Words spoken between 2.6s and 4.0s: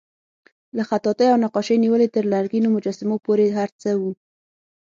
مجسمو پورې هر څه